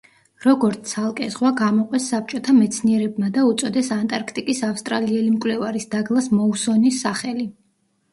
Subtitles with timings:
[0.43, 7.47] როგორც ცალკე ზღვა გამოყვეს საბჭოთა მეცნიერებმა და უწოდეს ანტარქტიკის ავსტრალიელი მკვლევარის დაგლას მოუსონის სახელი.